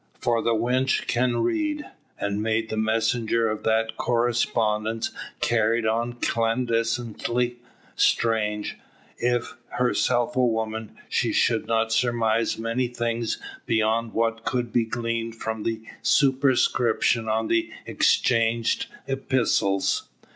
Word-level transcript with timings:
For 0.19 0.41
the 0.41 0.55
wench 0.55 1.05
can 1.05 1.43
read; 1.43 1.85
and 2.19 2.41
made 2.41 2.69
the 2.69 2.75
messenger 2.75 3.47
of 3.47 3.61
that 3.65 3.97
correspondence 3.97 5.11
carried 5.41 5.85
on 5.85 6.13
clandestinely, 6.13 7.57
strange, 7.95 8.77
if, 9.19 9.53
herself 9.73 10.35
a 10.35 10.43
woman, 10.43 10.97
she 11.07 11.31
should 11.31 11.67
not 11.67 11.91
surmise 11.93 12.57
many 12.57 12.87
things 12.87 13.37
beyond 13.67 14.13
what 14.13 14.43
could 14.43 14.73
be 14.73 14.85
gleaned 14.85 15.35
from 15.35 15.61
the 15.61 15.83
superscription 16.01 17.29
on 17.29 17.47
the 17.47 17.69
exchanged 17.85 18.87
epistles. 19.05 20.09